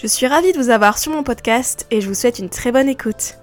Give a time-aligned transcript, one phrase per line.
[0.00, 2.72] Je suis ravie de vous avoir sur mon podcast et je vous souhaite une très
[2.72, 3.39] bonne écoute.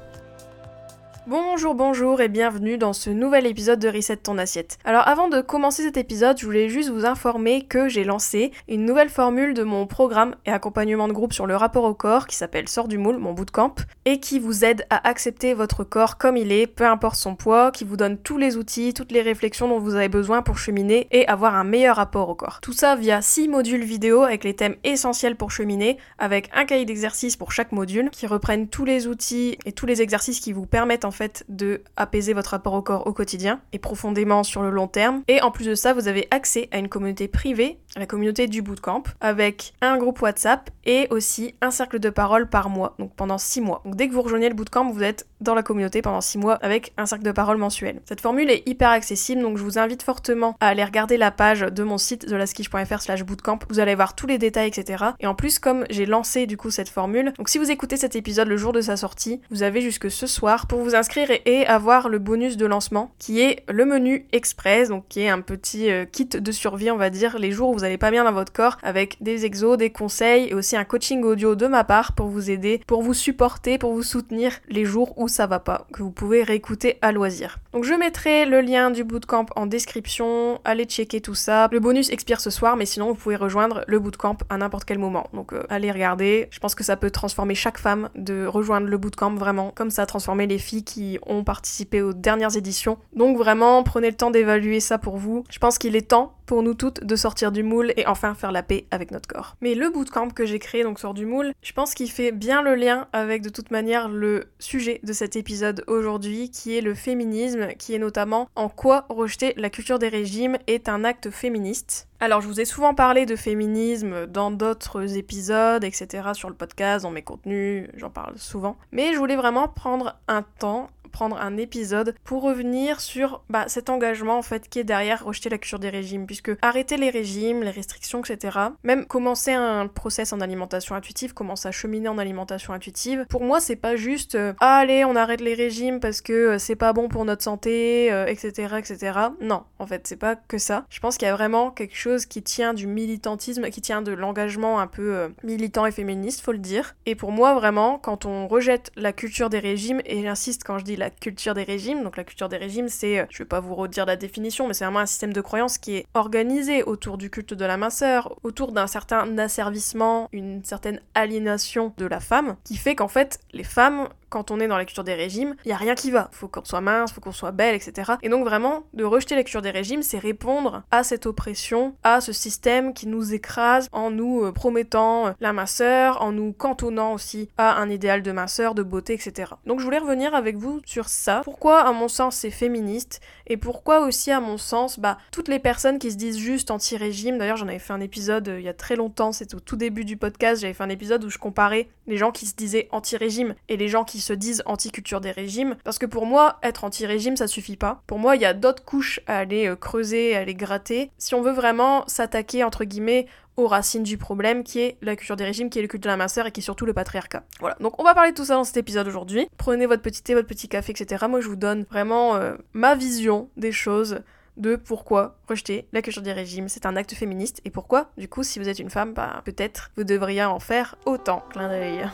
[1.29, 4.77] Bonjour, bonjour et bienvenue dans ce nouvel épisode de Reset ton assiette.
[4.85, 8.85] Alors avant de commencer cet épisode, je voulais juste vous informer que j'ai lancé une
[8.85, 12.37] nouvelle formule de mon programme et accompagnement de groupe sur le rapport au corps qui
[12.37, 16.37] s'appelle Sort du moule, mon bootcamp, et qui vous aide à accepter votre corps comme
[16.37, 19.67] il est, peu importe son poids, qui vous donne tous les outils, toutes les réflexions
[19.67, 22.59] dont vous avez besoin pour cheminer et avoir un meilleur rapport au corps.
[22.61, 26.85] Tout ça via 6 modules vidéo avec les thèmes essentiels pour cheminer, avec un cahier
[26.85, 30.65] d'exercices pour chaque module, qui reprennent tous les outils et tous les exercices qui vous
[30.65, 34.69] permettent en fait de apaiser votre rapport au corps au quotidien et profondément sur le
[34.69, 35.23] long terme.
[35.27, 38.61] Et en plus de ça, vous avez accès à une communauté privée, la communauté du
[38.61, 43.37] bootcamp, avec un groupe WhatsApp et aussi un cercle de parole par mois, donc pendant
[43.37, 43.81] 6 mois.
[43.83, 46.55] Donc dès que vous rejoignez le bootcamp, vous êtes dans la communauté pendant 6 mois
[46.55, 48.01] avec un cercle de parole mensuel.
[48.05, 51.61] Cette formule est hyper accessible, donc je vous invite fortement à aller regarder la page
[51.61, 53.59] de mon site thelaskish.fr slash bootcamp.
[53.69, 55.03] Vous allez voir tous les détails, etc.
[55.19, 58.15] Et en plus, comme j'ai lancé du coup cette formule, donc si vous écoutez cet
[58.15, 61.06] épisode le jour de sa sortie, vous avez jusque ce soir pour vous inscrire
[61.45, 65.41] et avoir le bonus de lancement qui est le menu express, donc qui est un
[65.41, 68.23] petit euh, kit de survie, on va dire, les jours où vous n'allez pas bien
[68.23, 71.83] dans votre corps, avec des exos, des conseils et aussi un coaching audio de ma
[71.83, 75.59] part pour vous aider, pour vous supporter, pour vous soutenir les jours où ça va
[75.59, 77.59] pas, que vous pouvez réécouter à loisir.
[77.73, 81.69] Donc je mettrai le lien du bootcamp en description, allez checker tout ça.
[81.71, 84.99] Le bonus expire ce soir, mais sinon vous pouvez rejoindre le bootcamp à n'importe quel
[84.99, 85.27] moment.
[85.33, 88.97] Donc euh, allez regarder, je pense que ça peut transformer chaque femme de rejoindre le
[88.97, 92.97] bootcamp vraiment, comme ça a transformé les filles qui ont participé aux dernières éditions.
[93.15, 95.43] Donc vraiment, prenez le temps d'évaluer ça pour vous.
[95.49, 98.51] Je pense qu'il est temps pour nous toutes de sortir du moule et enfin faire
[98.51, 99.55] la paix avec notre corps.
[99.61, 102.63] Mais le bootcamp que j'ai créé, donc sort du moule, je pense qu'il fait bien
[102.63, 106.95] le lien avec de toute manière le sujet de cet épisode aujourd'hui, qui est le
[106.95, 112.07] féminisme, qui est notamment en quoi rejeter la culture des régimes est un acte féministe.
[112.19, 117.03] Alors, je vous ai souvent parlé de féminisme dans d'autres épisodes, etc., sur le podcast,
[117.03, 118.75] dans mes contenus, j'en parle souvent.
[118.91, 123.89] Mais je voulais vraiment prendre un temps prendre un épisode pour revenir sur bah, cet
[123.89, 127.63] engagement en fait qui est derrière rejeter la culture des régimes, puisque arrêter les régimes,
[127.63, 132.71] les restrictions, etc., même commencer un process en alimentation intuitive, commencer à cheminer en alimentation
[132.71, 136.59] intuitive, pour moi c'est pas juste euh, allez on arrête les régimes parce que euh,
[136.59, 139.19] c'est pas bon pour notre santé, etc., euh, etc.
[139.41, 140.85] Non, en fait c'est pas que ça.
[140.91, 144.11] Je pense qu'il y a vraiment quelque chose qui tient du militantisme, qui tient de
[144.11, 146.95] l'engagement un peu militant et féministe, faut le dire.
[147.07, 150.83] Et pour moi vraiment, quand on rejette la culture des régimes, et j'insiste quand je
[150.83, 152.03] dis la culture des régimes.
[152.03, 154.73] Donc la culture des régimes, c'est, euh, je vais pas vous redire la définition, mais
[154.73, 158.35] c'est vraiment un système de croyance qui est organisé autour du culte de la minceur,
[158.43, 163.63] autour d'un certain asservissement, une certaine aliénation de la femme, qui fait qu'en fait, les
[163.63, 166.29] femmes quand on est dans la culture des régimes, il y a rien qui va.
[166.31, 168.13] Faut qu'on soit mince, faut qu'on soit belle, etc.
[168.21, 172.21] Et donc vraiment, de rejeter la culture des régimes, c'est répondre à cette oppression, à
[172.21, 177.13] ce système qui nous écrase en nous euh, promettant euh, la minceur, en nous cantonnant
[177.13, 179.51] aussi à un idéal de minceur, de beauté, etc.
[179.65, 181.41] Donc je voulais revenir avec vous sur ça.
[181.43, 185.59] Pourquoi, à mon sens, c'est féministe et pourquoi aussi, à mon sens, bah toutes les
[185.59, 187.37] personnes qui se disent juste anti-régime.
[187.37, 189.31] D'ailleurs, j'en avais fait un épisode euh, il y a très longtemps.
[189.31, 190.61] C'était au tout début du podcast.
[190.61, 193.87] J'avais fait un épisode où je comparais les gens qui se disaient anti-régime et les
[193.87, 195.75] gens qui se disent anti-culture des régimes.
[195.83, 198.01] Parce que pour moi, être anti-régime, ça suffit pas.
[198.05, 201.11] Pour moi, il y a d'autres couches à aller euh, creuser, à aller gratter.
[201.17, 205.35] Si on veut vraiment s'attaquer, entre guillemets, aux racines du problème qui est la culture
[205.35, 207.43] des régimes, qui est le culte de la minceur et qui est surtout le patriarcat.
[207.59, 209.47] Voilà, donc on va parler de tout ça dans cet épisode aujourd'hui.
[209.57, 211.25] Prenez votre petit thé, votre petit café, etc.
[211.27, 214.21] Moi je vous donne vraiment euh, ma vision des choses
[214.57, 218.43] de pourquoi rejeter la culture des régimes, c'est un acte féministe et pourquoi, du coup,
[218.43, 221.43] si vous êtes une femme, bah, peut-être vous devriez en faire autant.
[221.51, 222.09] Clin d'œil.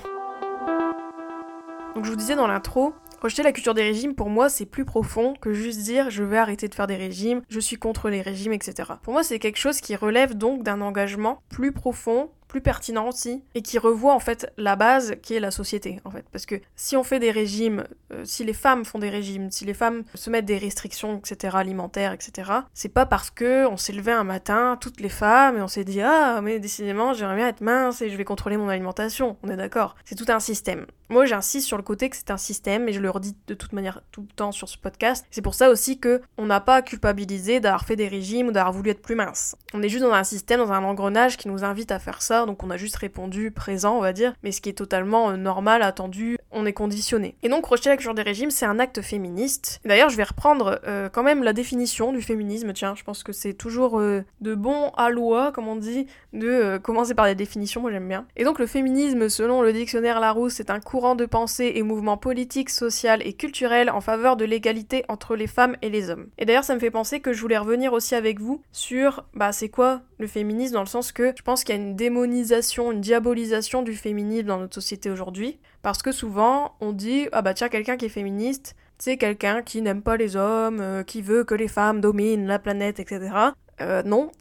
[1.95, 2.93] Donc je vous disais dans l'intro,
[3.23, 6.37] rejeter la culture des régimes pour moi c'est plus profond que juste dire je vais
[6.37, 8.91] arrêter de faire des régimes, je suis contre les régimes, etc.
[9.01, 13.43] Pour moi c'est quelque chose qui relève donc d'un engagement plus profond plus pertinent aussi
[13.55, 16.23] et qui revoit en fait la base qui est la société en fait.
[16.31, 17.83] Parce que si on fait des régimes
[18.13, 21.57] euh, si les femmes font des régimes si les femmes se mettent des restrictions etc
[21.57, 25.61] alimentaires etc c'est pas parce que on s'est levé un matin toutes les femmes et
[25.63, 28.69] on s'est dit ah mais décidément j'aimerais bien être mince et je vais contrôler mon
[28.69, 29.95] alimentation on est d'accord.
[30.05, 30.85] C'est tout un système.
[31.09, 33.73] Moi j'insiste sur le côté que c'est un système et je le redis de toute
[33.73, 35.25] manière tout le temps sur ce podcast.
[35.31, 38.73] C'est pour ça aussi que on n'a pas culpabilisé d'avoir fait des régimes ou d'avoir
[38.73, 39.55] voulu être plus mince.
[39.73, 42.42] On est juste dans un système dans un engrenage qui nous invite à faire ça
[42.45, 45.37] donc on a juste répondu présent, on va dire, mais ce qui est totalement euh,
[45.37, 47.35] normal, attendu, on est conditionné.
[47.43, 49.79] Et donc rejeter la culture des régimes, c'est un acte féministe.
[49.85, 53.33] D'ailleurs, je vais reprendre euh, quand même la définition du féminisme, tiens, je pense que
[53.33, 57.81] c'est toujours euh, de bon à loi, comme on dit, de commencer par des définitions,
[57.81, 58.25] moi j'aime bien.
[58.35, 62.17] Et donc le féminisme, selon le dictionnaire Larousse, c'est un courant de pensée et mouvement
[62.17, 66.27] politique, social et culturel en faveur de l'égalité entre les femmes et les hommes.
[66.37, 69.51] Et d'ailleurs, ça me fait penser que je voulais revenir aussi avec vous sur, bah
[69.51, 71.95] c'est quoi le féminisme dans le sens que je pense qu'il y a une
[72.33, 75.59] une diabolisation du féminisme dans notre société aujourd'hui.
[75.81, 79.81] Parce que souvent, on dit, ah bah tiens, quelqu'un qui est féministe, c'est quelqu'un qui
[79.81, 83.31] n'aime pas les hommes, euh, qui veut que les femmes dominent la planète, etc.
[83.81, 84.31] Euh, non.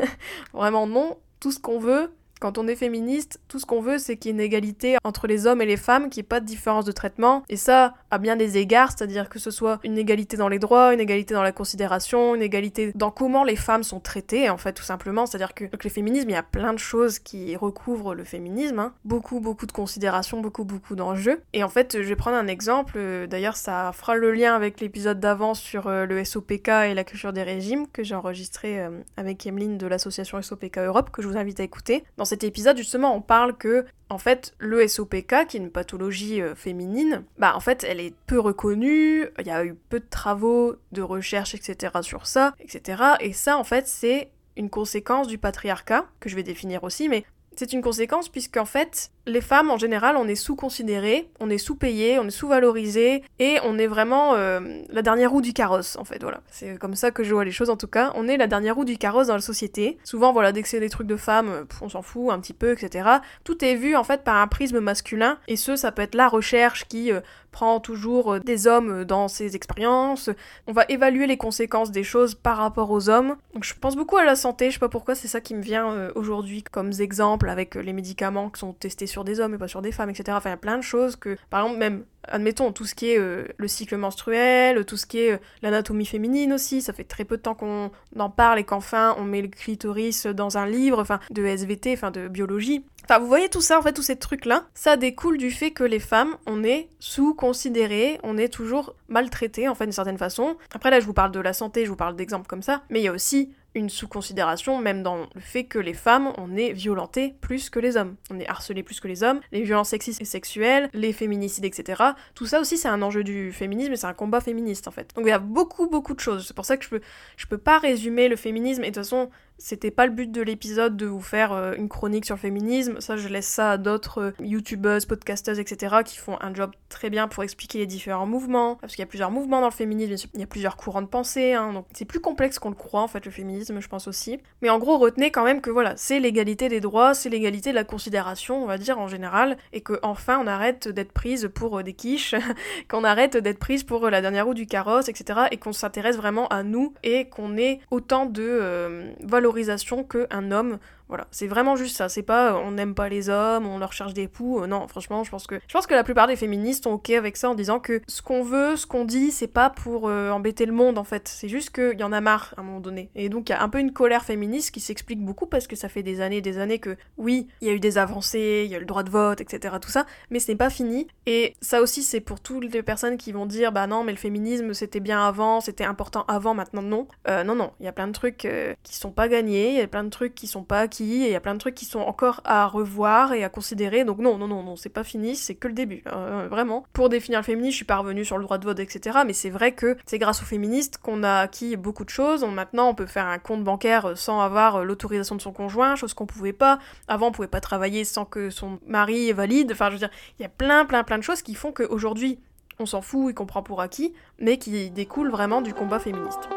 [0.52, 1.18] Vraiment non.
[1.40, 2.10] Tout ce qu'on veut,
[2.42, 5.28] quand on est féministe, tout ce qu'on veut, c'est qu'il y ait une égalité entre
[5.28, 7.44] les hommes et les femmes, qu'il n'y ait pas de différence de traitement.
[7.48, 10.92] Et ça, à bien des égards, c'est-à-dire que ce soit une égalité dans les droits,
[10.92, 14.72] une égalité dans la considération, une égalité dans comment les femmes sont traitées, en fait,
[14.72, 15.24] tout simplement.
[15.24, 18.80] C'est-à-dire que le féminisme, il y a plein de choses qui recouvrent le féminisme.
[18.80, 18.92] Hein.
[19.04, 21.42] Beaucoup, beaucoup de considérations, beaucoup, beaucoup d'enjeux.
[21.52, 22.98] Et en fait, je vais prendre un exemple.
[23.30, 27.32] D'ailleurs, ça fera le lien avec l'épisode d'avant sur euh, le SOPK et la culture
[27.32, 31.36] des régimes que j'ai enregistré euh, avec Emeline de l'association SOPK Europe, que je vous
[31.36, 32.02] invite à écouter.
[32.32, 36.54] Cet épisode, justement, on parle que, en fait, le SOPK, qui est une pathologie euh,
[36.54, 40.76] féminine, bah, en fait, elle est peu reconnue, il y a eu peu de travaux,
[40.92, 41.92] de recherche, etc.
[42.00, 43.02] sur ça, etc.
[43.20, 47.26] Et ça, en fait, c'est une conséquence du patriarcat, que je vais définir aussi, mais
[47.56, 52.18] c'est une conséquence puisqu'en fait, les femmes en général, on est sous-considérées, on est sous-payées,
[52.18, 56.22] on est sous-valorisées et on est vraiment euh, la dernière roue du carrosse en fait.
[56.22, 58.12] Voilà, c'est comme ça que je vois les choses en tout cas.
[58.16, 59.98] On est la dernière roue du carrosse dans la société.
[60.04, 62.54] Souvent, voilà, dès que c'est des trucs de femmes, euh, on s'en fout un petit
[62.54, 63.08] peu, etc.
[63.44, 66.28] Tout est vu en fait par un prisme masculin et ce, ça peut être la
[66.28, 67.20] recherche qui euh,
[67.52, 70.30] prend toujours des hommes dans ses expériences.
[70.66, 73.36] On va évaluer les conséquences des choses par rapport aux hommes.
[73.54, 75.62] Donc je pense beaucoup à la santé, je sais pas pourquoi, c'est ça qui me
[75.62, 79.68] vient aujourd'hui comme exemple avec les médicaments qui sont testés sur des hommes et pas
[79.68, 80.36] sur des femmes, etc.
[80.36, 83.10] Enfin, il y a plein de choses que, par exemple, même, admettons, tout ce qui
[83.10, 87.04] est euh, le cycle menstruel, tout ce qui est euh, l'anatomie féminine aussi, ça fait
[87.04, 90.66] très peu de temps qu'on en parle et qu'enfin on met le clitoris dans un
[90.66, 92.84] livre, enfin, de SVT, enfin, de biologie.
[93.04, 95.82] Enfin, vous voyez tout ça, en fait, tous ces trucs-là, ça découle du fait que
[95.82, 100.56] les femmes, on est sous-considérées, on est toujours maltraitées, en fait, d'une certaine façon.
[100.72, 103.00] Après, là, je vous parle de la santé, je vous parle d'exemples comme ça, mais
[103.00, 106.72] il y a aussi une sous-considération, même dans le fait que les femmes, on est
[106.72, 108.16] violentées plus que les hommes.
[108.30, 112.02] On est harcelées plus que les hommes, les violences sexistes et sexuelles, les féminicides, etc.
[112.34, 115.12] Tout ça aussi, c'est un enjeu du féminisme et c'est un combat féministe, en fait.
[115.14, 116.46] Donc il y a beaucoup, beaucoup de choses.
[116.46, 117.00] C'est pour ça que je peux,
[117.36, 120.42] je peux pas résumer le féminisme, et de toute façon, c'était pas le but de
[120.42, 123.00] l'épisode de vous faire euh, une chronique sur le féminisme.
[123.00, 125.96] Ça, je laisse ça à d'autres euh, youtubeuses, podcasteuses, etc.
[126.04, 128.74] qui font un job très bien pour expliquer les différents mouvements.
[128.76, 131.06] Parce qu'il y a plusieurs mouvements dans le féminisme, il y a plusieurs courants de
[131.06, 131.52] pensée.
[131.52, 134.40] Hein, donc c'est plus complexe qu'on le croit, en fait, le féminisme, je pense aussi.
[134.62, 137.76] Mais en gros, retenez quand même que voilà, c'est l'égalité des droits, c'est l'égalité de
[137.76, 139.56] la considération, on va dire, en général.
[139.72, 142.34] Et que enfin, on arrête d'être prise pour euh, des quiches,
[142.88, 145.42] qu'on arrête d'être prise pour la dernière roue du carrosse, etc.
[145.52, 150.78] Et qu'on s'intéresse vraiment à nous et qu'on ait autant de valorisation qu'un homme
[151.12, 152.08] voilà, c'est vraiment juste ça.
[152.08, 154.62] C'est pas euh, on n'aime pas les hommes, on leur cherche des poux.
[154.62, 157.10] Euh, non, franchement, je pense que je pense que la plupart des féministes sont ok
[157.10, 160.30] avec ça en disant que ce qu'on veut, ce qu'on dit, c'est pas pour euh,
[160.30, 161.28] embêter le monde en fait.
[161.28, 163.10] C'est juste qu'il y en a marre à un moment donné.
[163.14, 165.76] Et donc il y a un peu une colère féministe qui s'explique beaucoup parce que
[165.76, 168.62] ça fait des années, et des années que oui, il y a eu des avancées,
[168.64, 169.74] il y a le droit de vote, etc.
[169.82, 171.08] Tout ça, mais ce n'est pas fini.
[171.26, 174.18] Et ça aussi, c'est pour toutes les personnes qui vont dire bah non, mais le
[174.18, 177.06] féminisme c'était bien avant, c'était important avant, maintenant non.
[177.28, 178.48] non, non, il y a plein de trucs
[178.82, 181.26] qui sont pas gagnés, il y a plein de trucs qui sont pas acquis et
[181.26, 184.04] il y a plein de trucs qui sont encore à revoir et à considérer.
[184.04, 186.84] Donc non, non, non, non, c'est pas fini, c'est que le début, euh, vraiment.
[186.92, 189.20] Pour définir le féminisme, je suis pas revenue sur le droit de vote, etc.
[189.26, 192.44] Mais c'est vrai que c'est grâce aux féministes qu'on a acquis beaucoup de choses.
[192.44, 196.14] maintenant, on peut faire un compte bancaire sans avoir euh, l'autorisation de son conjoint, chose
[196.14, 196.78] qu'on pouvait pas.
[197.08, 199.72] Avant, on pouvait pas travailler sans que son mari valide.
[199.72, 202.38] Enfin, je veux dire, il y a plein, plein, plein de choses qui font qu'aujourd'hui,
[202.78, 206.48] on s'en fout et qu'on prend pour acquis, mais qui découlent vraiment du combat féministe.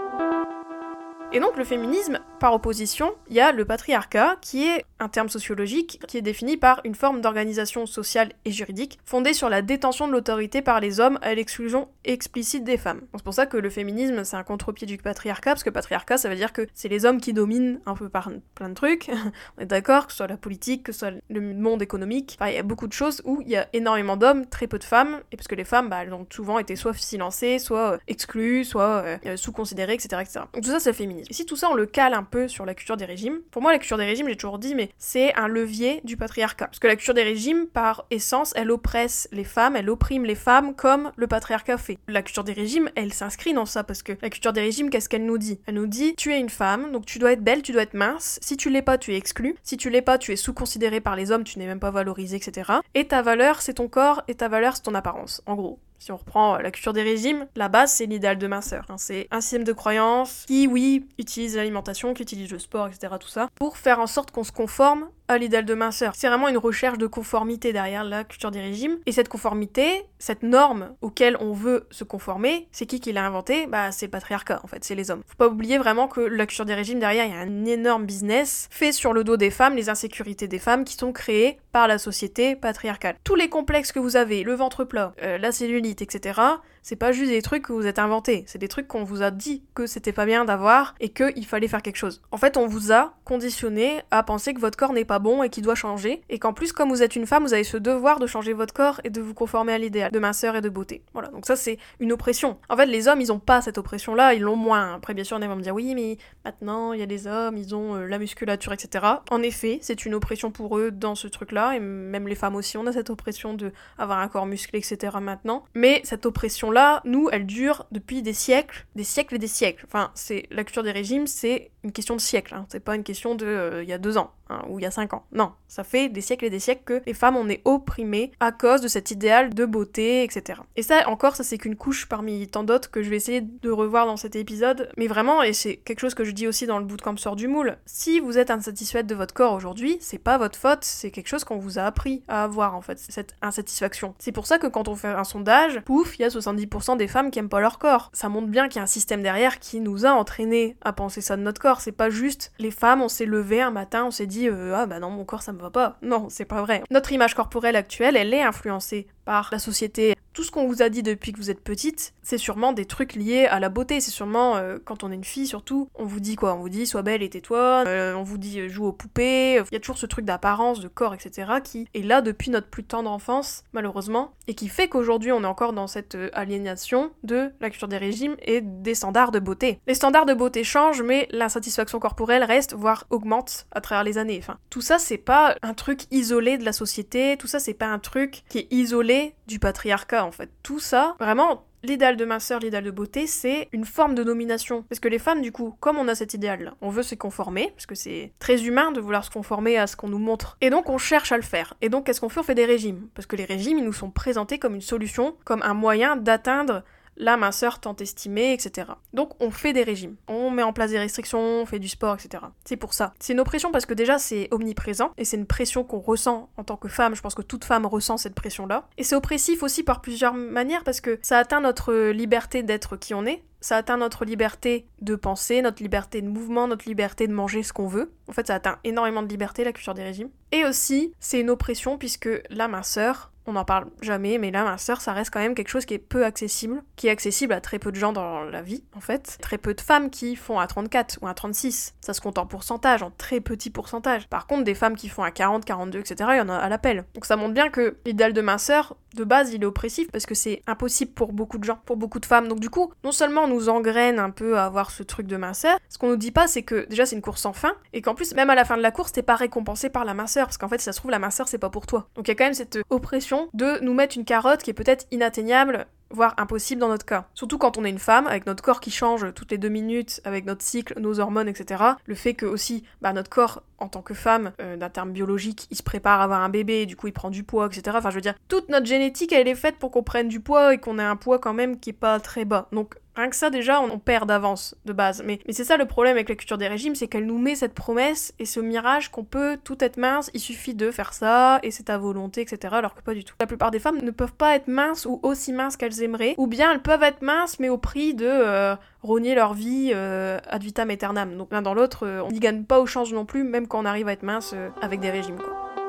[1.33, 5.27] Et donc le féminisme, par opposition, il y a le patriarcat, qui est un terme
[5.27, 10.07] sociologique qui est défini par une forme d'organisation sociale et juridique fondée sur la détention
[10.07, 13.01] de l'autorité par les hommes à l'exclusion explicite des femmes.
[13.15, 16.29] C'est pour ça que le féminisme, c'est un contre-pied du patriarcat, parce que patriarcat, ça
[16.29, 19.09] veut dire que c'est les hommes qui dominent un peu par plein de trucs,
[19.57, 22.53] on est d'accord, que ce soit la politique, que ce soit le monde économique, il
[22.53, 25.19] y a beaucoup de choses où il y a énormément d'hommes, très peu de femmes,
[25.31, 28.63] et parce que les femmes, bah, elles ont souvent été soit silencées, soit euh, exclues,
[28.63, 30.23] soit euh, sous-considérées, etc..
[30.53, 30.95] Donc tout ça, c'est le
[31.29, 33.39] Et si tout ça, on le cale un peu sur la culture des régimes.
[33.51, 36.67] Pour moi, la culture des régimes, j'ai toujours dit, mais c'est un levier du patriarcat.
[36.67, 40.35] Parce que la culture des régimes, par essence, elle oppresse les femmes, elle opprime les
[40.35, 41.97] femmes comme le patriarcat fait.
[42.07, 45.09] La culture des régimes, elle s'inscrit dans ça, parce que la culture des régimes, qu'est-ce
[45.09, 45.59] qu'elle nous dit?
[45.65, 47.93] Elle nous dit, tu es une femme, donc tu dois être belle, tu dois être
[47.93, 48.39] mince.
[48.41, 49.55] Si tu l'es pas, tu es exclu.
[49.63, 52.37] Si tu l'es pas, tu es sous-considéré par les hommes, tu n'es même pas valorisé,
[52.37, 52.71] etc.
[52.93, 55.41] Et ta valeur, c'est ton corps, et ta valeur, c'est ton apparence.
[55.45, 55.79] En gros.
[56.05, 58.85] Si on reprend la culture des régimes, la base c'est l'idéal de minceur.
[58.97, 63.15] C'est un système de croyance qui, oui, utilise l'alimentation, qui utilise le sport, etc.
[63.19, 66.13] tout ça, pour faire en sorte qu'on se conforme à l'idéal de minceur.
[66.15, 68.97] C'est vraiment une recherche de conformité derrière la culture des régimes.
[69.05, 73.67] Et cette conformité, cette norme auquel on veut se conformer, c'est qui qui l'a inventé
[73.67, 75.21] Bah c'est le patriarcat en fait, c'est les hommes.
[75.27, 78.05] Faut pas oublier vraiment que la culture des régimes derrière, il y a un énorme
[78.05, 81.87] business fait sur le dos des femmes, les insécurités des femmes qui sont créées par
[81.87, 83.15] la société patriarcale.
[83.23, 86.39] Tous les complexes que vous avez, le ventre plat, euh, la cellulite, etc.,
[86.85, 89.31] c'est pas juste des trucs que vous êtes inventés, c'est des trucs qu'on vous a
[89.31, 92.21] dit que c'était pas bien d'avoir et qu'il fallait faire quelque chose.
[92.31, 95.49] En fait, on vous a conditionné à penser que votre corps n'est pas bon et
[95.49, 98.19] qu'il doit changer, et qu'en plus, comme vous êtes une femme, vous avez ce devoir
[98.19, 101.01] de changer votre corps et de vous conformer à l'idéal de minceur et de beauté.
[101.13, 102.59] Voilà, donc ça c'est une oppression.
[102.69, 104.93] En fait, les hommes, ils ont pas cette oppression-là, ils l'ont moins.
[104.93, 107.57] Après, bien sûr, on va me dire oui, mais maintenant, il y a des hommes,
[107.57, 109.03] ils ont euh, la musculature, etc.
[109.31, 112.77] En effet, c'est une oppression pour eux dans ce truc-là, et même les femmes aussi,
[112.77, 115.17] on a cette oppression de avoir un corps musclé, etc.
[115.19, 115.63] maintenant.
[115.73, 119.85] Mais cette oppression là, nous, elle dure depuis des siècles, des siècles et des siècles.
[119.87, 122.53] Enfin, c'est la culture des régimes, c'est une question de siècle.
[122.53, 122.65] Hein.
[122.69, 124.85] C'est pas une question de euh, il y a deux ans hein, ou il y
[124.85, 125.25] a cinq ans.
[125.31, 128.51] Non, ça fait des siècles et des siècles que les femmes on est opprimées à
[128.51, 130.61] cause de cet idéal de beauté, etc.
[130.75, 133.71] Et ça, encore, ça c'est qu'une couche parmi tant d'autres que je vais essayer de
[133.71, 134.89] revoir dans cet épisode.
[134.97, 137.47] Mais vraiment, et c'est quelque chose que je dis aussi dans le bootcamp sort du
[137.47, 137.77] moule.
[137.85, 141.43] Si vous êtes insatisfaite de votre corps aujourd'hui, c'est pas votre faute, c'est quelque chose
[141.43, 144.15] qu'on vous a appris à avoir en fait, cette insatisfaction.
[144.19, 147.07] C'est pour ça que quand on fait un sondage, pouf, il y a 70% des
[147.07, 148.09] femmes qui aiment pas leur corps.
[148.13, 151.21] Ça montre bien qu'il y a un système derrière qui nous a entraînés à penser
[151.21, 151.81] ça de notre corps.
[151.81, 154.85] C'est pas juste les femmes, on s'est levé un matin, on s'est dit euh, ah
[154.85, 155.97] bah non mon corps ça me va pas.
[156.01, 156.83] Non, c'est pas vrai.
[156.91, 160.15] Notre image corporelle actuelle, elle est influencée par la société.
[160.35, 163.15] Tout ce qu'on vous a dit depuis que vous êtes petite, c'est sûrement des trucs
[163.15, 164.01] liés à la beauté.
[164.01, 166.55] C'est sûrement, euh, quand on est une fille surtout, on vous dit quoi?
[166.55, 169.63] On vous dit sois belle et tais-toi, euh, on vous dit euh, joue aux poupées.
[169.71, 171.49] Il y a toujours ce truc d'apparence, de corps, etc.
[171.63, 175.47] qui est là depuis notre plus tendre enfance, malheureusement, et qui fait qu'aujourd'hui on est
[175.47, 179.79] encore dans cette aliénation de la culture des régimes et des standards de beauté.
[179.87, 184.41] Les standards de beauté changent, mais l'insatisfaction corporelle reste, voire augmente à travers les années.
[184.69, 187.99] Tout ça c'est pas un truc isolé de la société, tout ça c'est pas un
[187.99, 190.49] truc qui est isolé du patriarcat en fait.
[190.63, 194.83] Tout ça, vraiment, l'idéal de minceur, l'idéal de beauté, c'est une forme de domination.
[194.89, 197.71] Parce que les femmes, du coup, comme on a cet idéal, on veut se conformer,
[197.75, 200.57] parce que c'est très humain de vouloir se conformer à ce qu'on nous montre.
[200.61, 201.75] Et donc on cherche à le faire.
[201.81, 202.39] Et donc qu'est-ce qu'on fait?
[202.39, 203.07] On fait des régimes.
[203.13, 206.83] Parce que les régimes, ils nous sont présentés comme une solution, comme un moyen d'atteindre
[207.17, 208.91] la minceur tant estimée, etc.
[209.13, 212.15] Donc on fait des régimes, on met en place des restrictions, on fait du sport,
[212.15, 212.43] etc.
[212.65, 213.13] C'est pour ça.
[213.19, 216.63] C'est une oppression parce que déjà c'est omniprésent et c'est une pression qu'on ressent en
[216.63, 217.15] tant que femme.
[217.15, 218.87] Je pense que toute femme ressent cette pression-là.
[218.97, 223.13] Et c'est oppressif aussi par plusieurs manières parce que ça atteint notre liberté d'être qui
[223.13, 227.33] on est, ça atteint notre liberté de penser, notre liberté de mouvement, notre liberté de
[227.33, 228.13] manger ce qu'on veut.
[228.27, 230.29] En fait, ça atteint énormément de liberté, la culture des régimes.
[230.51, 235.01] Et aussi, c'est une oppression puisque la minceur, on n'en parle jamais, mais la minceur,
[235.01, 237.79] ça reste quand même quelque chose qui est peu accessible, qui est accessible à très
[237.79, 239.37] peu de gens dans la vie, en fait.
[239.41, 241.95] Très peu de femmes qui font à 34 ou à 36.
[242.01, 244.27] Ça se compte en pourcentage, en très petit pourcentage.
[244.27, 246.69] Par contre, des femmes qui font à 40, 42, etc., il y en a à
[246.69, 247.05] l'appel.
[247.13, 250.35] Donc ça montre bien que l'idéal de minceur, de base, il est oppressif parce que
[250.35, 252.47] c'est impossible pour beaucoup de gens, pour beaucoup de femmes.
[252.47, 255.37] Donc du coup, non seulement on nous engraine un peu à avoir ce truc de
[255.37, 258.01] minceur, ce qu'on nous dit pas, c'est que déjà c'est une course sans fin, et
[258.01, 260.45] qu'en plus, même à la fin de la course, t'es pas récompensé par la minceur,
[260.45, 262.07] parce qu'en fait, ça se trouve, la minceur, c'est pas pour toi.
[262.15, 264.73] Donc il y a quand même cette oppression de nous mettre une carotte qui est
[264.73, 267.27] peut-être inatteignable voire impossible dans notre cas.
[267.33, 270.21] Surtout quand on est une femme, avec notre corps qui change toutes les deux minutes,
[270.23, 271.83] avec notre cycle, nos hormones, etc.
[272.05, 275.67] Le fait que aussi, bah, notre corps, en tant que femme, euh, d'un terme biologique,
[275.71, 277.95] il se prépare à avoir un bébé, du coup il prend du poids, etc.
[277.97, 280.73] Enfin je veux dire, toute notre génétique, elle est faite pour qu'on prenne du poids
[280.73, 282.67] et qu'on ait un poids quand même qui est pas très bas.
[282.71, 285.23] Donc Rien que ça, déjà, on perd d'avance, de base.
[285.25, 287.73] Mais, c'est ça le problème avec la culture des régimes, c'est qu'elle nous met cette
[287.73, 291.71] promesse et ce mirage qu'on peut tout être mince, il suffit de faire ça, et
[291.71, 292.73] c'est ta volonté, etc.
[292.77, 293.33] Alors que pas du tout.
[293.39, 296.47] La plupart des femmes ne peuvent pas être minces ou aussi minces qu'elles aimeraient, ou
[296.47, 298.75] bien elles peuvent être minces, mais au prix de euh,
[299.05, 301.37] rogner leur vie euh, ad vitam aeternam.
[301.37, 303.79] Donc l'un dans l'autre, euh, on n'y gagne pas au change non plus, même quand
[303.79, 305.84] on arrive à être mince avec des régimes, quoi.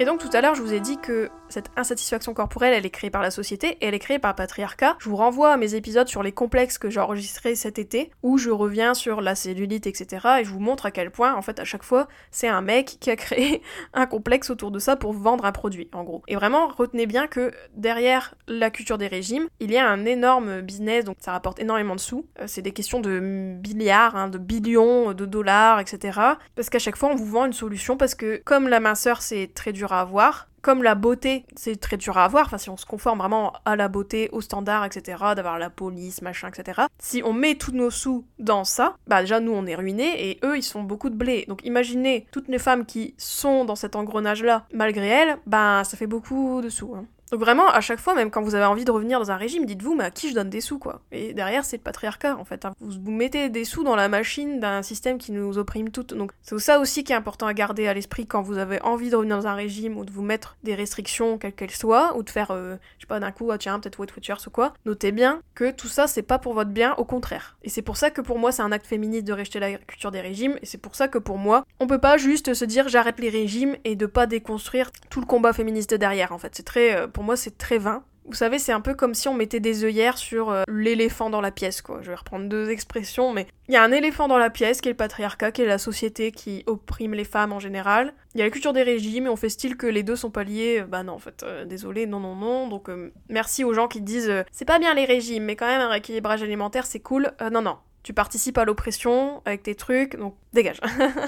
[0.00, 2.90] Et donc tout à l'heure, je vous ai dit que cette insatisfaction corporelle, elle est
[2.90, 4.96] créée par la société et elle est créée par le patriarcat.
[4.98, 8.38] Je vous renvoie à mes épisodes sur les complexes que j'ai enregistrés cet été, où
[8.38, 10.26] je reviens sur la cellulite, etc.
[10.40, 12.96] Et je vous montre à quel point, en fait, à chaque fois, c'est un mec
[12.98, 13.60] qui a créé
[13.92, 16.22] un complexe autour de ça pour vendre un produit, en gros.
[16.28, 20.62] Et vraiment, retenez bien que derrière la culture des régimes, il y a un énorme
[20.62, 22.24] business, donc ça rapporte énormément de sous.
[22.40, 26.18] Euh, c'est des questions de milliards, hein, de billions de dollars, etc.
[26.54, 29.50] Parce qu'à chaque fois, on vous vend une solution parce que comme la minceur, c'est
[29.52, 32.76] très dur à avoir, comme la beauté, c'est très dur à avoir, enfin si on
[32.76, 36.82] se conforme vraiment à la beauté, aux standards, etc., d'avoir la police, machin, etc.
[36.98, 40.38] Si on met tous nos sous dans ça, bah déjà nous on est ruinés et
[40.44, 41.44] eux ils sont beaucoup de blé.
[41.48, 46.06] Donc imaginez toutes les femmes qui sont dans cet engrenage-là, malgré elles, bah ça fait
[46.06, 46.94] beaucoup de sous.
[46.94, 47.06] Hein.
[47.30, 49.64] Donc vraiment, à chaque fois, même quand vous avez envie de revenir dans un régime,
[49.64, 52.44] dites-vous, mais à qui je donne des sous, quoi Et derrière, c'est le patriarcat, en
[52.44, 52.64] fait.
[52.64, 52.72] Hein.
[52.80, 56.14] Vous, vous mettez des sous dans la machine d'un système qui nous opprime toutes.
[56.14, 59.10] Donc c'est ça aussi qui est important à garder à l'esprit quand vous avez envie
[59.10, 62.22] de revenir dans un régime ou de vous mettre des restrictions, quelles qu'elles soient, ou
[62.22, 64.72] de faire, euh, je sais pas, d'un coup, ah, tiens, peut-être Weight Watchers ou quoi.
[64.84, 67.56] Notez bien que tout ça, c'est pas pour votre bien, au contraire.
[67.62, 70.10] Et c'est pour ça que pour moi, c'est un acte féministe de rejeter la culture
[70.10, 72.88] des régimes, et c'est pour ça que pour moi, on peut pas juste se dire
[72.88, 76.54] j'arrête les régimes et de pas déconstruire tout le combat féministe derrière, en fait.
[76.56, 78.02] C'est très, euh, pour moi, c'est très vain.
[78.24, 81.42] Vous savez, c'est un peu comme si on mettait des œillères sur euh, l'éléphant dans
[81.42, 81.98] la pièce, quoi.
[82.00, 84.88] Je vais reprendre deux expressions, mais il y a un éléphant dans la pièce qui
[84.88, 88.14] est le patriarcat, qui est la société qui opprime les femmes en général.
[88.34, 90.30] Il y a la culture des régimes et on fait style que les deux sont
[90.30, 90.82] pas liés.
[90.88, 92.68] Bah non, en fait, euh, désolé, non, non, non.
[92.68, 92.88] Donc
[93.28, 96.42] merci aux gens qui disent c'est pas bien les régimes, mais quand même un rééquilibrage
[96.42, 97.32] alimentaire c'est cool.
[97.52, 97.76] non, non.
[98.02, 100.80] Tu participes à l'oppression avec tes trucs, donc dégage.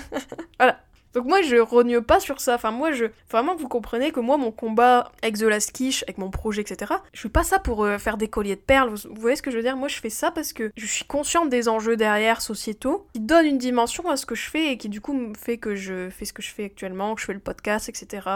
[0.59, 0.79] voilà.
[1.15, 2.55] Donc moi je rogne pas sur ça.
[2.55, 6.19] Enfin moi je vraiment vous comprenez que moi mon combat avec The Last Kish, avec
[6.19, 6.95] mon projet etc.
[7.13, 8.91] Je fais pas ça pour euh, faire des colliers de perles.
[8.91, 9.77] Vous, voyez ce que je veux dire?
[9.77, 13.47] Moi je fais ça parce que je suis consciente des enjeux derrière sociétaux qui donnent
[13.47, 16.09] une dimension à ce que je fais et qui du coup me fait que je
[16.11, 18.29] fais ce que je fais actuellement, que je fais le podcast etc.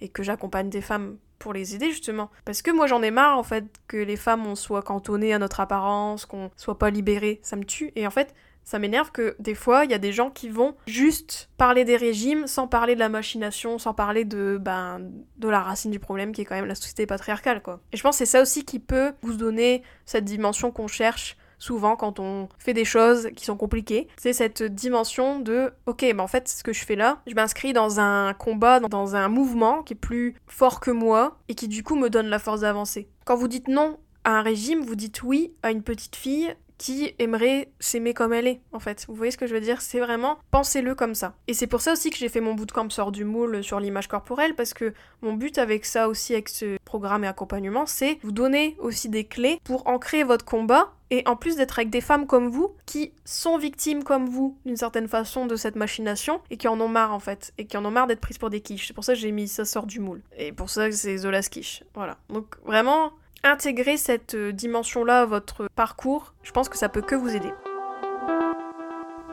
[0.00, 2.30] Et que j'accompagne des femmes pour les aider justement.
[2.44, 5.38] Parce que moi j'en ai marre en fait que les femmes on soit cantonnées à
[5.38, 7.90] notre apparence, qu'on soit pas libérées, ça me tue.
[7.96, 8.32] Et en fait
[8.64, 11.96] ça m'énerve que des fois, il y a des gens qui vont juste parler des
[11.96, 15.00] régimes sans parler de la machination, sans parler de, ben,
[15.36, 17.80] de la racine du problème qui est quand même la société patriarcale, quoi.
[17.92, 21.36] Et je pense que c'est ça aussi qui peut vous donner cette dimension qu'on cherche
[21.62, 24.08] souvent quand on fait des choses qui sont compliquées.
[24.16, 27.72] C'est cette dimension de, ok, ben en fait, ce que je fais là, je m'inscris
[27.72, 31.84] dans un combat, dans un mouvement qui est plus fort que moi et qui du
[31.84, 33.08] coup me donne la force d'avancer.
[33.24, 36.52] Quand vous dites non à un régime, vous dites oui à une petite fille
[36.82, 39.04] qui aimerait s'aimer comme elle est, en fait.
[39.06, 39.80] Vous voyez ce que je veux dire?
[39.80, 41.36] C'est vraiment, pensez-le comme ça.
[41.46, 44.08] Et c'est pour ça aussi que j'ai fait mon bootcamp sort du moule sur l'image
[44.08, 48.32] corporelle, parce que mon but avec ça aussi, avec ce programme et accompagnement, c'est vous
[48.32, 52.26] donner aussi des clés pour ancrer votre combat et en plus d'être avec des femmes
[52.26, 56.66] comme vous, qui sont victimes comme vous, d'une certaine façon, de cette machination, et qui
[56.66, 58.88] en ont marre en fait, et qui en ont marre d'être prises pour des quiches.
[58.88, 60.22] C'est pour ça que j'ai mis ça sort du moule.
[60.36, 61.84] Et pour ça que c'est Zolas quiche.
[61.94, 62.16] Voilà.
[62.30, 63.12] Donc vraiment,
[63.44, 67.52] intégrer cette euh, dimension-là à votre parcours, je pense que ça peut que vous aider.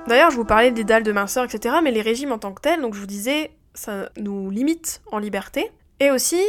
[0.07, 2.61] D'ailleurs, je vous parlais des dalles de minceur, etc., mais les régimes en tant que
[2.61, 5.71] tels, donc je vous disais, ça nous limite en liberté.
[5.99, 6.41] Et aussi,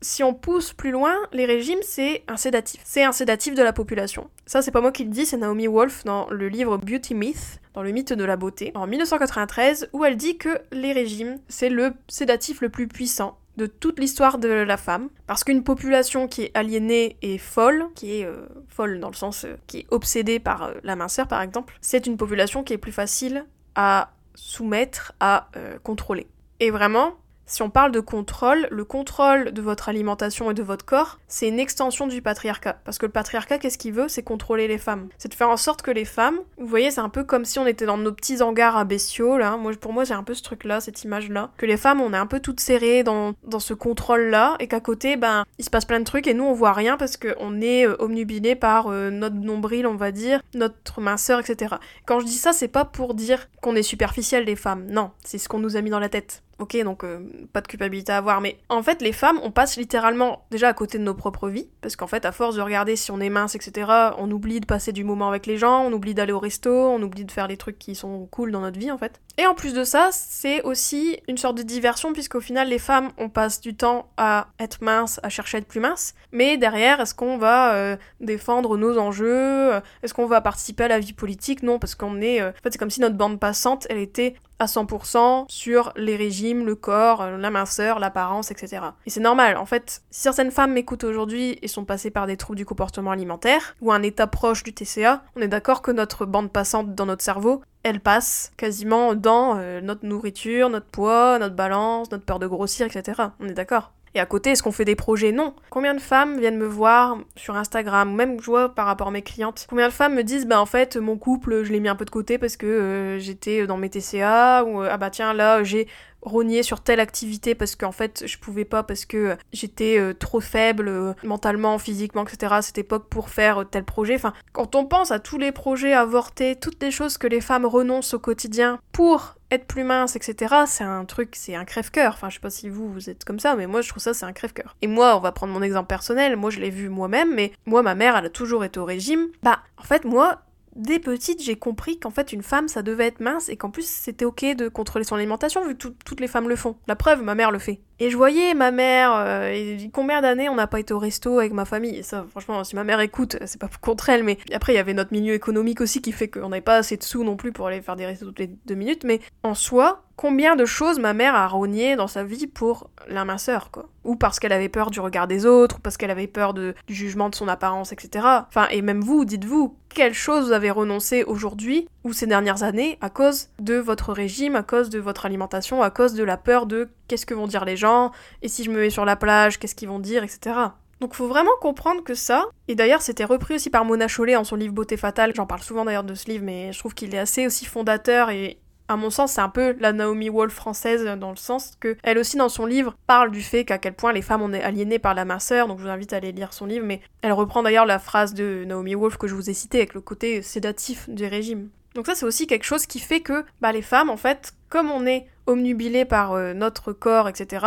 [0.00, 2.80] si on pousse plus loin, les régimes, c'est un sédatif.
[2.84, 4.30] C'est un sédatif de la population.
[4.46, 7.60] Ça, c'est pas moi qui le dis, c'est Naomi Wolf dans le livre Beauty Myth,
[7.74, 11.70] dans le mythe de la beauté, en 1993, où elle dit que les régimes, c'est
[11.70, 16.44] le sédatif le plus puissant de toute l'histoire de la femme, parce qu'une population qui
[16.44, 20.38] est aliénée et folle, qui est euh, folle dans le sens euh, qui est obsédée
[20.38, 23.44] par euh, la minceur par exemple, c'est une population qui est plus facile
[23.74, 25.48] à soumettre, à
[25.82, 26.28] contrôler.
[26.60, 27.14] Et vraiment,
[27.48, 31.48] si on parle de contrôle, le contrôle de votre alimentation et de votre corps, c'est
[31.48, 32.78] une extension du patriarcat.
[32.84, 34.08] Parce que le patriarcat, qu'est-ce qu'il veut?
[34.08, 35.08] C'est contrôler les femmes.
[35.16, 37.58] C'est de faire en sorte que les femmes, vous voyez, c'est un peu comme si
[37.58, 39.56] on était dans nos petits hangars à bestiaux, là.
[39.56, 41.50] Moi, pour moi, j'ai un peu ce truc-là, cette image-là.
[41.56, 44.80] Que les femmes, on est un peu toutes serrées dans, dans ce contrôle-là, et qu'à
[44.80, 47.62] côté, ben, il se passe plein de trucs, et nous, on voit rien parce qu'on
[47.62, 51.76] est euh, omnubilé par euh, notre nombril, on va dire, notre minceur, etc.
[52.04, 54.84] Quand je dis ça, c'est pas pour dire qu'on est superficiel, les femmes.
[54.90, 56.42] Non, c'est ce qu'on nous a mis dans la tête.
[56.58, 57.20] Ok, donc euh,
[57.52, 60.74] pas de culpabilité à avoir, mais en fait, les femmes, on passe littéralement déjà à
[60.74, 63.30] côté de nos propres vies, parce qu'en fait, à force de regarder si on est
[63.30, 66.40] mince, etc., on oublie de passer du moment avec les gens, on oublie d'aller au
[66.40, 69.20] resto, on oublie de faire les trucs qui sont cool dans notre vie, en fait.
[69.36, 73.12] Et en plus de ça, c'est aussi une sorte de diversion, puisqu'au final, les femmes,
[73.18, 77.00] on passe du temps à être mince, à chercher à être plus mince, mais derrière,
[77.00, 81.62] est-ce qu'on va euh, défendre nos enjeux Est-ce qu'on va participer à la vie politique?
[81.62, 82.40] Non, parce qu'on est...
[82.40, 86.16] Euh, en fait, c'est comme si notre bande passante, elle était à 100% sur les
[86.16, 88.82] régimes, le corps, euh, la minceur, l'apparence, etc.
[89.06, 92.36] Et c'est normal, en fait, si certaines femmes m'écoutent aujourd'hui et sont passées par des
[92.36, 96.26] troubles du comportement alimentaire, ou un état proche du TCA, on est d'accord que notre
[96.26, 101.54] bande passante dans notre cerveau, elle passe quasiment dans euh, notre nourriture, notre poids, notre
[101.54, 103.22] balance, notre peur de grossir, etc.
[103.40, 105.54] On est d'accord et à côté, est-ce qu'on fait des projets Non.
[105.70, 109.10] Combien de femmes viennent me voir sur Instagram, ou même je vois par rapport à
[109.10, 111.88] mes clientes, combien de femmes me disent, bah en fait, mon couple, je l'ai mis
[111.88, 115.10] un peu de côté parce que euh, j'étais dans mes TCA, ou euh, ah bah
[115.10, 115.88] tiens, là, j'ai
[116.22, 120.40] rogné sur telle activité parce qu'en fait je pouvais pas parce que j'étais euh, trop
[120.40, 122.54] faible mentalement, physiquement, etc.
[122.56, 124.16] à cette époque pour faire tel projet.
[124.16, 127.66] Enfin, quand on pense à tous les projets avortés, toutes les choses que les femmes
[127.66, 132.14] renoncent au quotidien pour être plus mince, etc., c'est un truc, c'est un crève-cœur.
[132.14, 134.14] Enfin, je sais pas si vous, vous êtes comme ça, mais moi, je trouve ça,
[134.14, 134.76] c'est un crève-cœur.
[134.82, 137.82] Et moi, on va prendre mon exemple personnel, moi, je l'ai vu moi-même, mais moi,
[137.82, 139.28] ma mère, elle a toujours été au régime.
[139.42, 140.42] Bah, en fait, moi,
[140.76, 143.86] dès petite, j'ai compris qu'en fait, une femme, ça devait être mince et qu'en plus,
[143.86, 146.76] c'était ok de contrôler son alimentation vu que toutes les femmes le font.
[146.86, 147.80] La preuve, ma mère le fait.
[148.00, 151.52] Et je voyais ma mère, euh, combien d'années on n'a pas été au resto avec
[151.52, 151.96] ma famille?
[151.96, 154.78] Et ça, franchement, si ma mère écoute, c'est pas contre elle, mais après, il y
[154.78, 157.50] avait notre milieu économique aussi qui fait qu'on n'avait pas assez de sous non plus
[157.50, 159.02] pour aller faire des restos toutes les deux minutes.
[159.02, 163.24] Mais en soi, combien de choses ma mère a rogné dans sa vie pour la
[163.24, 163.88] minceur, quoi?
[164.04, 166.74] Ou parce qu'elle avait peur du regard des autres, ou parce qu'elle avait peur du
[166.88, 168.24] jugement de son apparence, etc.
[168.48, 172.98] Enfin, et même vous, dites-vous, quelle chose vous avez renoncé aujourd'hui ou ces dernières années
[173.00, 176.66] à cause de votre régime, à cause de votre alimentation, à cause de la peur
[176.66, 179.58] de qu'est-ce que vont dire les gens, et si je me mets sur la plage,
[179.58, 180.56] qu'est-ce qu'ils vont dire, etc.
[181.00, 184.44] Donc faut vraiment comprendre que ça, et d'ailleurs c'était repris aussi par Mona Chollet en
[184.44, 187.14] son livre Beauté fatale, j'en parle souvent d'ailleurs de ce livre, mais je trouve qu'il
[187.14, 191.04] est assez aussi fondateur et à mon sens, c'est un peu la Naomi Wolf française
[191.04, 194.14] dans le sens que elle aussi dans son livre parle du fait qu'à quel point
[194.14, 195.68] les femmes on est aliénées par la minceur.
[195.68, 198.32] Donc je vous invite à aller lire son livre, mais elle reprend d'ailleurs la phrase
[198.32, 201.68] de Naomi Wolf que je vous ai citée avec le côté sédatif du régime.
[201.98, 204.88] Donc ça c'est aussi quelque chose qui fait que bah, les femmes en fait, comme
[204.88, 207.66] on est omnubilé par euh, notre corps, etc.,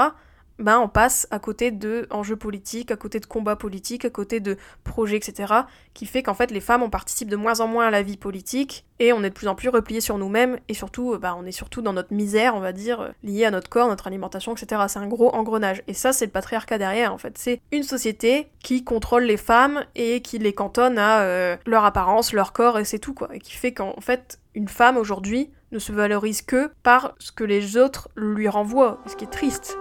[0.62, 4.40] ben on passe à côté de enjeux politiques, à côté de combats politiques, à côté
[4.40, 5.54] de projets, etc.,
[5.94, 8.18] qui fait qu'en fait les femmes on participe de moins en moins à la vie
[8.18, 11.46] politique et on est de plus en plus replié sur nous-mêmes et surtout bah, on
[11.46, 14.84] est surtout dans notre misère, on va dire, liée à notre corps, notre alimentation, etc.
[14.88, 15.82] C'est un gros engrenage.
[15.88, 17.38] Et ça c'est le patriarcat derrière en fait.
[17.38, 22.34] C'est une société qui contrôle les femmes et qui les cantonne à euh, leur apparence,
[22.34, 23.30] leur corps et c'est tout quoi.
[23.34, 27.44] Et qui fait qu'en fait une femme aujourd'hui ne se valorise que par ce que
[27.44, 29.78] les autres lui renvoient, ce qui est triste.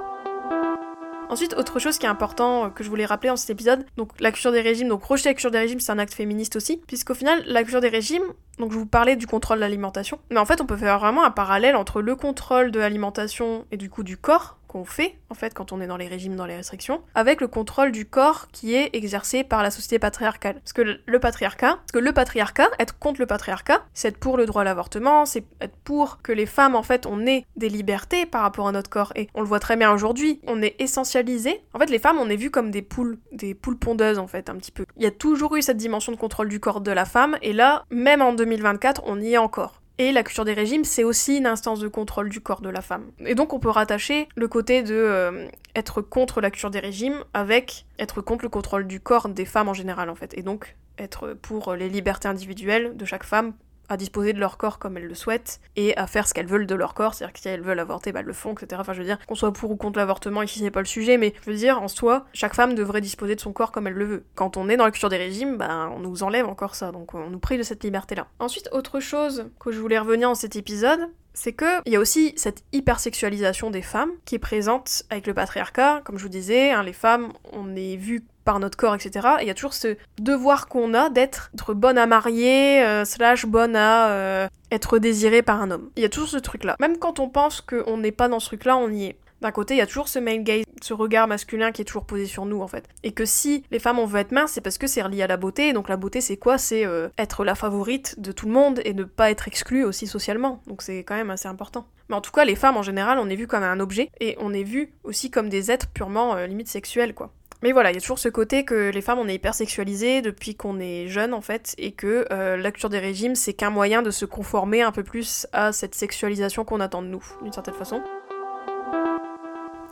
[1.31, 4.11] Ensuite, autre chose qui est important euh, que je voulais rappeler dans cet épisode, donc
[4.19, 6.79] la culture des régimes, donc rejeter la culture des régimes, c'est un acte féministe aussi,
[6.89, 8.25] puisqu'au final, la culture des régimes,
[8.59, 11.25] donc je vous parlais du contrôle de l'alimentation, mais en fait on peut faire vraiment
[11.25, 15.35] un parallèle entre le contrôle de l'alimentation et du coup du corps, qu'on fait, en
[15.35, 18.47] fait, quand on est dans les régimes, dans les restrictions, avec le contrôle du corps
[18.53, 20.61] qui est exercé par la société patriarcale.
[20.61, 24.37] Parce que le patriarcat, parce que le patriarcat, être contre le patriarcat, c'est être pour
[24.37, 27.69] le droit à l'avortement, c'est être pour que les femmes, en fait, on ait des
[27.69, 29.13] libertés par rapport à notre corps.
[29.17, 31.65] Et on le voit très bien aujourd'hui, on est essentialisé.
[31.75, 34.49] En fait, les femmes, on est vu comme des poules, des poules pondeuses, en fait,
[34.49, 34.87] un petit peu.
[34.97, 37.53] Il y a toujours eu cette dimension de contrôle du corps de la femme, et
[37.53, 39.81] là, même en 2024, on y est encore.
[40.01, 42.81] Et la culture des régimes, c'est aussi une instance de contrôle du corps de la
[42.81, 43.11] femme.
[43.27, 47.23] Et donc on peut rattacher le côté de euh, être contre la culture des régimes
[47.35, 50.33] avec être contre le contrôle du corps des femmes en général en fait.
[50.39, 53.53] Et donc être pour les libertés individuelles de chaque femme
[53.91, 56.67] à disposer de leur corps comme elles le souhaitent et à faire ce qu'elles veulent
[56.67, 58.81] de leur corps, c'est-à-dire que si elles veulent avorter, bah elles le font, etc.
[58.81, 61.19] Enfin, je veux dire, qu'on soit pour ou contre l'avortement, ici c'est pas le sujet,
[61.19, 63.95] mais je veux dire, en soi, chaque femme devrait disposer de son corps comme elle
[63.95, 64.25] le veut.
[64.37, 67.15] Quand on est dans la culture des régimes, bah on nous enlève encore ça, donc
[67.15, 68.29] on nous prive de cette liberté-là.
[68.39, 71.01] Ensuite, autre chose que je voulais revenir dans cet épisode,
[71.35, 75.35] c'est que il y a aussi cette hypersexualisation des femmes qui est présente avec le
[75.35, 79.29] patriarcat, comme je vous disais, hein, les femmes, on est vu par notre corps, etc.
[79.43, 83.77] il y a toujours ce devoir qu'on a d'être bonne à marier, euh, slash bonne
[83.77, 85.91] à euh, être désirée par un homme.
[85.95, 86.75] Il y a toujours ce truc-là.
[86.81, 89.17] Même quand on pense qu'on n'est pas dans ce truc-là, on y est.
[89.41, 92.07] D'un côté, il y a toujours ce male gaze, ce regard masculin qui est toujours
[92.07, 92.89] posé sur nous en fait.
[93.05, 95.29] Et que si les femmes on veut être minces, c'est parce que c'est relié à
[95.29, 95.73] la beauté.
[95.73, 96.59] donc la beauté c'est quoi?
[96.59, 100.09] C'est euh, être la favorite de tout le monde et ne pas être exclue aussi
[100.09, 100.61] socialement.
[100.67, 101.87] Donc c'est quand même assez important.
[102.09, 104.37] Mais en tout cas, les femmes en général, on est vu comme un objet et
[104.41, 107.33] on est vu aussi comme des êtres purement limite sexuels quoi.
[107.63, 110.23] Mais voilà, il y a toujours ce côté que les femmes, on est hyper sexualisées
[110.23, 113.69] depuis qu'on est jeune en fait, et que euh, la culture des régimes, c'est qu'un
[113.69, 117.53] moyen de se conformer un peu plus à cette sexualisation qu'on attend de nous, d'une
[117.53, 118.03] certaine façon.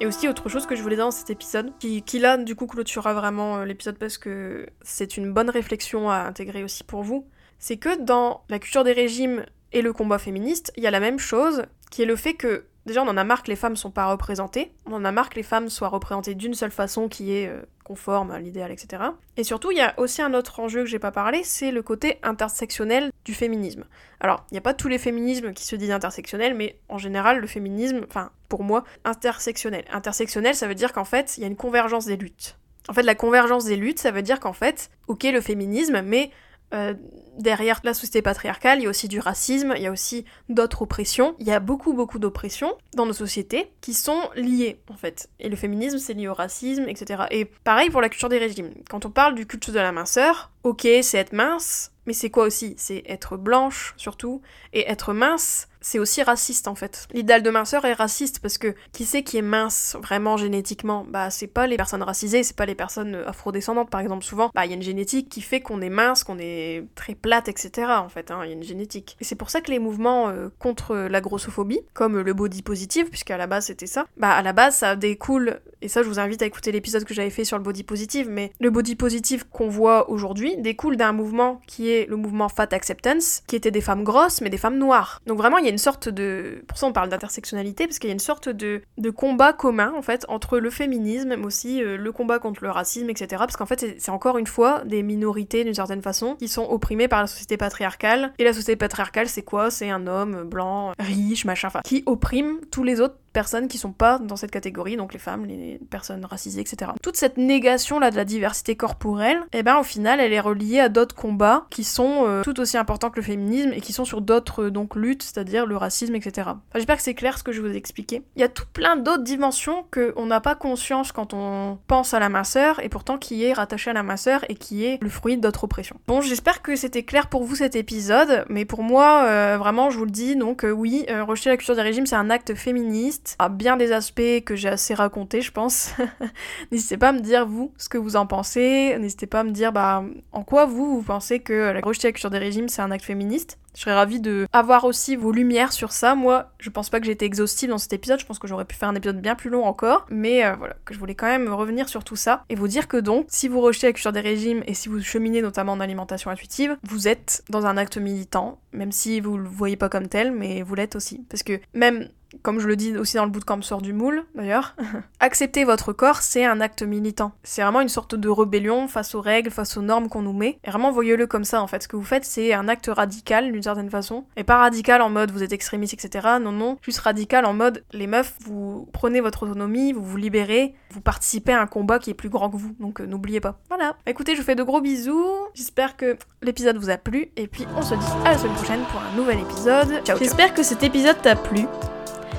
[0.00, 2.54] Et aussi autre chose que je voulais dire dans cet épisode, qui, qui là du
[2.54, 7.02] coup clôturera vraiment euh, l'épisode parce que c'est une bonne réflexion à intégrer aussi pour
[7.02, 7.26] vous,
[7.58, 11.00] c'est que dans la culture des régimes et le combat féministe, il y a la
[11.00, 13.76] même chose, qui est le fait que Déjà, on en a marre que les femmes
[13.76, 14.72] sont pas représentées.
[14.86, 17.60] On en a marre que les femmes soient représentées d'une seule façon qui est euh,
[17.84, 19.02] conforme à l'idéal, etc.
[19.36, 21.82] Et surtout, il y a aussi un autre enjeu que j'ai pas parlé, c'est le
[21.82, 23.84] côté intersectionnel du féminisme.
[24.20, 27.40] Alors, il n'y a pas tous les féminismes qui se disent intersectionnels, mais en général,
[27.40, 29.84] le féminisme, enfin, pour moi, intersectionnel.
[29.92, 32.56] Intersectionnel, ça veut dire qu'en fait, il y a une convergence des luttes.
[32.88, 36.30] En fait, la convergence des luttes, ça veut dire qu'en fait, ok, le féminisme, mais
[36.72, 36.94] euh,
[37.38, 40.82] derrière la société patriarcale, il y a aussi du racisme, il y a aussi d'autres
[40.82, 41.34] oppressions.
[41.38, 45.28] Il y a beaucoup, beaucoup d'oppressions dans nos sociétés qui sont liées, en fait.
[45.40, 47.24] Et le féminisme, c'est lié au racisme, etc.
[47.30, 48.70] Et pareil pour la culture des régimes.
[48.90, 52.44] Quand on parle du culte de la minceur, ok, c'est être mince, mais c'est quoi
[52.44, 52.74] aussi?
[52.76, 57.06] C'est être blanche, surtout, et être mince, c'est aussi raciste en fait.
[57.12, 61.06] L'idéal de minceur est raciste parce que qui c'est qui est mince vraiment génétiquement?
[61.08, 64.24] Bah c'est pas les personnes racisées, c'est pas les personnes afrodescendantes par exemple.
[64.24, 67.14] Souvent, bah il y a une génétique qui fait qu'on est mince, qu'on est très
[67.46, 67.92] etc.
[67.98, 69.16] En fait, hein, il y a une génétique.
[69.20, 73.08] Et c'est pour ça que les mouvements euh, contre la grossophobie, comme le body positive,
[73.08, 76.18] puisqu'à la base c'était ça, bah à la base ça découle, et ça je vous
[76.18, 79.44] invite à écouter l'épisode que j'avais fait sur le body positive, mais le body positive
[79.48, 83.80] qu'on voit aujourd'hui découle d'un mouvement qui est le mouvement Fat Acceptance, qui était des
[83.80, 85.20] femmes grosses mais des femmes noires.
[85.26, 86.62] Donc vraiment il y a une sorte de...
[86.66, 89.92] Pour ça on parle d'intersectionnalité, parce qu'il y a une sorte de, de combat commun,
[89.96, 93.28] en fait, entre le féminisme, mais aussi euh, le combat contre le racisme, etc.
[93.38, 97.08] Parce qu'en fait, c'est encore une fois des minorités, d'une certaine façon, qui sont opprimées
[97.08, 98.32] par la société patriarcale.
[98.38, 99.70] Et la société patriarcale, c'est quoi?
[99.70, 103.92] C'est un homme blanc, riche, machin, enfin, qui opprime tous les autres personnes qui sont
[103.92, 106.90] pas dans cette catégorie, donc les femmes, les personnes racisées, etc.
[107.00, 110.40] Toute cette négation là de la diversité corporelle, et eh ben au final elle est
[110.40, 113.92] reliée à d'autres combats qui sont euh, tout aussi importants que le féminisme et qui
[113.92, 116.48] sont sur d'autres euh, donc luttes, c'est-à-dire le racisme, etc.
[116.74, 118.24] J'espère que c'est clair ce que je vous ai expliqué.
[118.34, 122.14] Il y a tout plein d'autres dimensions que on n'a pas conscience quand on pense
[122.14, 125.10] à la minceur et pourtant qui est rattaché à la minceur et qui est le
[125.10, 126.00] fruit d'autres oppressions.
[126.08, 129.98] Bon, j'espère que c'était clair pour vous cet épisode, mais pour moi euh, vraiment je
[129.98, 133.48] vous le dis donc oui, rejeter la culture des régimes c'est un acte féministe à
[133.48, 135.94] bien des aspects que j'ai assez racontés, je pense.
[136.72, 138.96] n'hésitez pas à me dire, vous, ce que vous en pensez.
[138.98, 142.30] N'hésitez pas à me dire, bah, en quoi vous, vous pensez que la rejeter culture
[142.30, 143.58] des régimes, c'est un acte féministe.
[143.78, 146.16] Je serais ravie de avoir aussi vos lumières sur ça.
[146.16, 148.18] Moi, je pense pas que j'ai été exhaustive dans cet épisode.
[148.18, 150.04] Je pense que j'aurais pu faire un épisode bien plus long encore.
[150.10, 152.88] Mais euh, voilà, que je voulais quand même revenir sur tout ça et vous dire
[152.88, 155.80] que donc, si vous rejetez la culture des régimes et si vous cheminez notamment en
[155.80, 160.08] alimentation intuitive, vous êtes dans un acte militant, même si vous le voyez pas comme
[160.08, 161.24] tel, mais vous l'êtes aussi.
[161.28, 162.08] Parce que même
[162.42, 164.76] comme je le dis aussi dans le bootcamp sort du moule d'ailleurs,
[165.20, 167.32] accepter votre corps, c'est un acte militant.
[167.42, 170.58] C'est vraiment une sorte de rébellion face aux règles, face aux normes qu'on nous met.
[170.64, 171.82] Et vraiment, voyez-le comme ça en fait.
[171.82, 174.24] Ce que vous faites, c'est un acte radical d'une certaine façon.
[174.36, 176.26] Et pas radical en mode vous êtes extrémiste, etc.
[176.40, 176.78] Non, non.
[176.82, 181.52] Juste radical en mode les meufs, vous prenez votre autonomie, vous vous libérez, vous participez
[181.52, 182.74] à un combat qui est plus grand que vous.
[182.78, 183.58] Donc euh, n'oubliez pas.
[183.68, 183.96] Voilà.
[184.06, 185.26] Écoutez, je vous fais de gros bisous.
[185.54, 187.30] J'espère que l'épisode vous a plu.
[187.36, 190.04] Et puis on se dit à la semaine prochaine pour un nouvel épisode.
[190.04, 190.18] Ciao.
[190.18, 191.66] J'espère que cet épisode t'a plu.